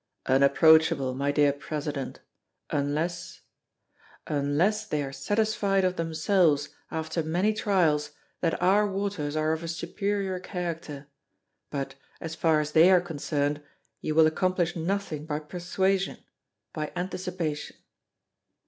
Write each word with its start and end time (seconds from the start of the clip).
"Unapproachable, 0.25 1.13
my 1.13 1.31
dear 1.31 1.53
President 1.53 2.21
unless 2.71 3.41
unless 4.25 4.83
they 4.87 5.03
are 5.03 5.13
satisfied 5.13 5.85
of 5.85 5.95
themselves 5.95 6.69
after 6.89 7.21
many 7.21 7.53
trials 7.53 8.09
that 8.39 8.59
our 8.59 8.87
waters 8.91 9.35
are 9.35 9.51
of 9.53 9.61
a 9.63 9.67
superior 9.67 10.39
character. 10.39 11.07
But, 11.69 11.93
as 12.19 12.33
far 12.33 12.59
as 12.59 12.71
they 12.71 12.89
are 12.89 12.99
concerned, 12.99 13.61
you 14.01 14.15
will 14.15 14.25
accomplish 14.25 14.75
nothing 14.75 15.27
by 15.27 15.37
persuasion 15.37 16.17
by 16.73 16.91
anticipation." 16.95 17.75